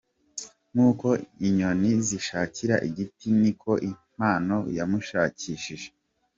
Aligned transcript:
Nk’uko 0.73 1.07
inyoni 1.47 1.91
zishakira 2.07 2.75
igiti 2.87 3.27
niko 3.41 3.71
impano 3.89 4.57
yamushakishije. 4.77 5.87